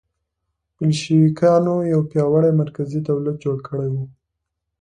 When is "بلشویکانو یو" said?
0.77-2.01